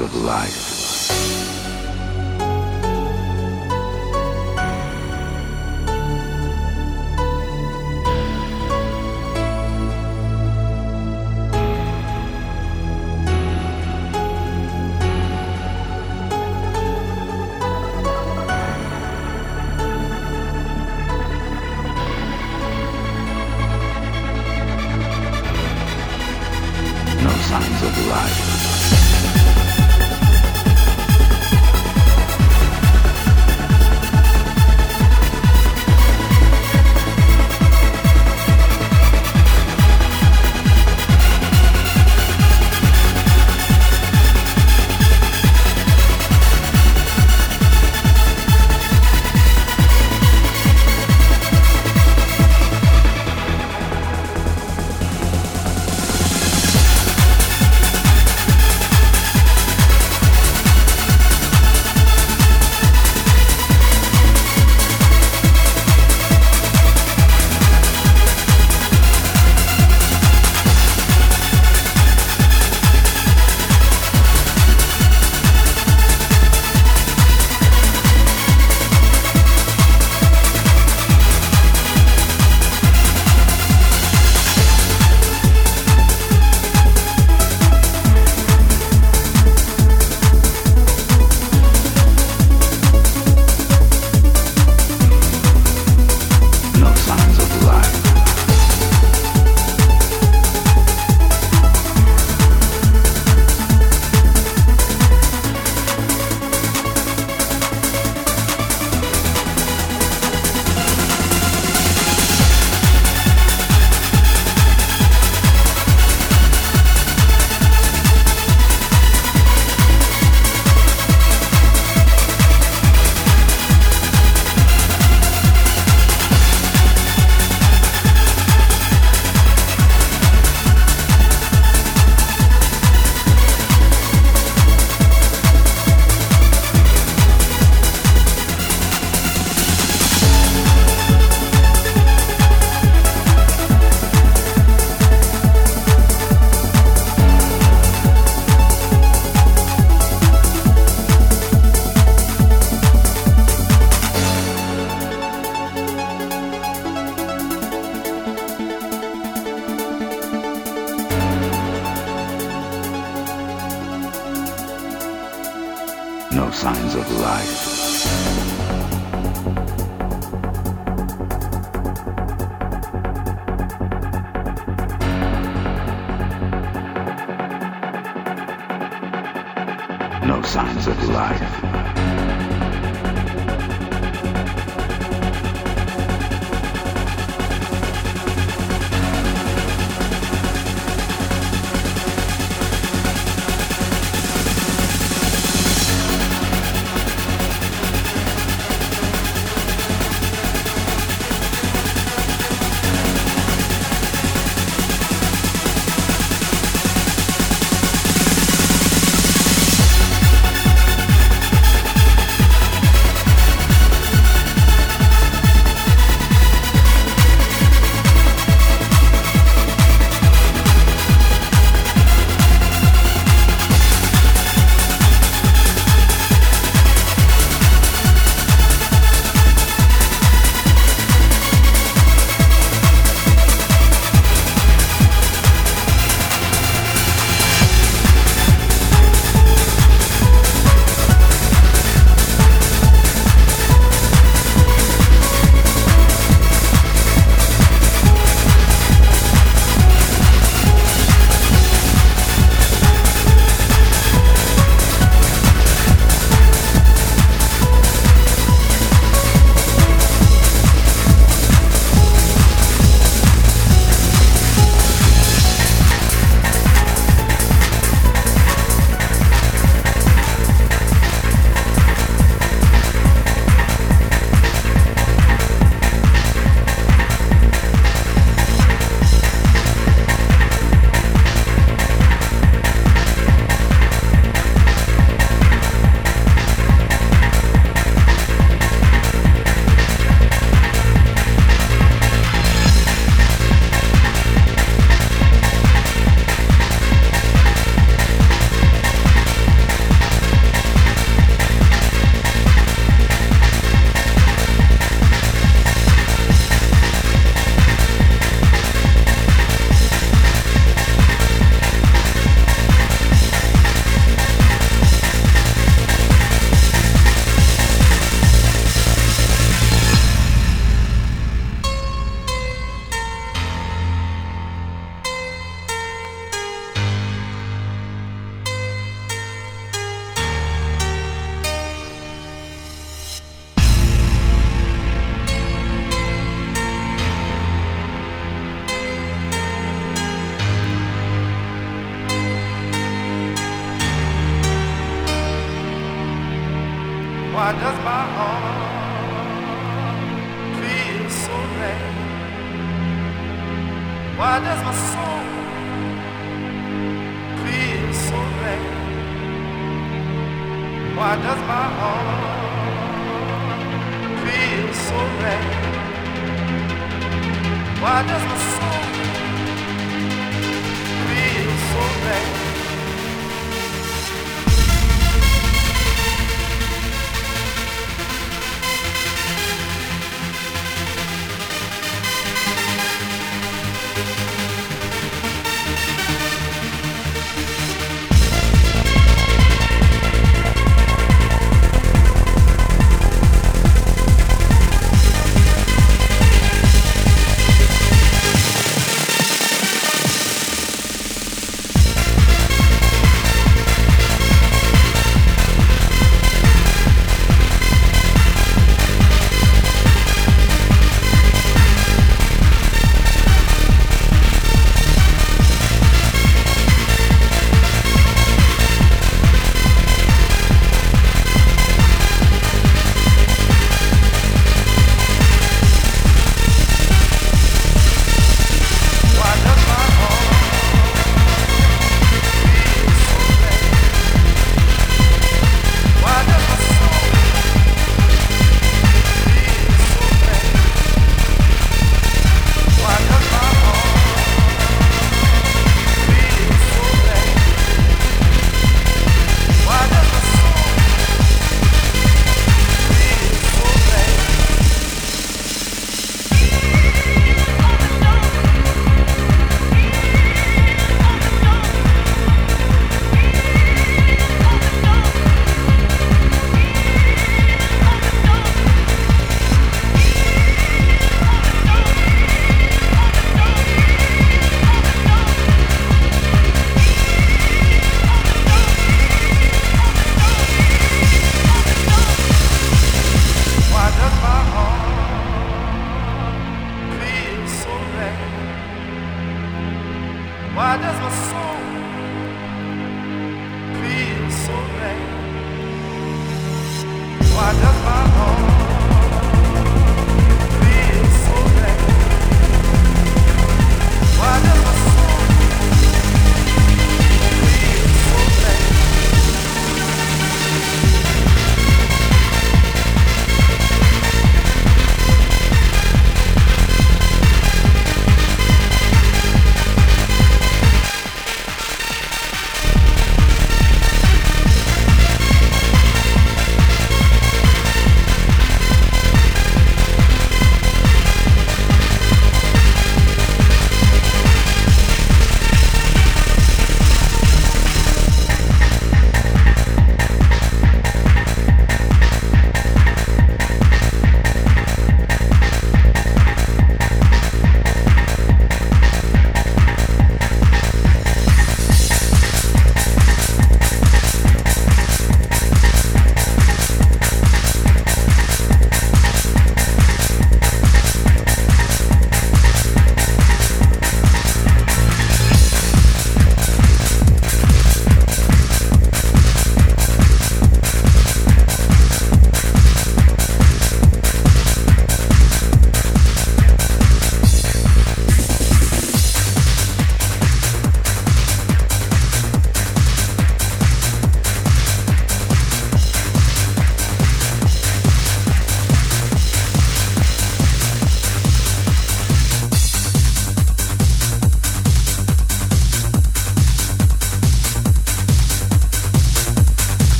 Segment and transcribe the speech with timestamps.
[0.00, 0.61] Of life.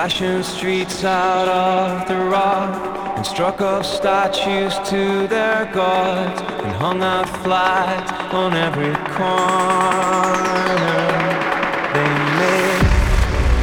[0.00, 7.02] Fashioned streets out of the rock and struck up statues to their gods and hung
[7.02, 10.38] out flags on every corner.
[11.94, 12.86] They made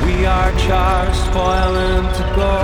[0.06, 2.56] we are charged, spoiling to go.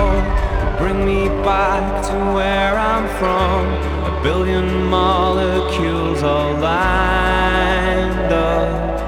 [0.76, 3.64] Bring me back to where I'm from.
[4.12, 9.00] A billion molecules all lined up,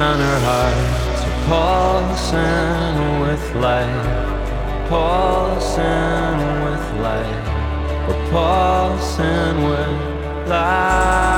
[0.00, 11.37] and her heart's a pulsing with light, pulsing with light, we're pulsing with light.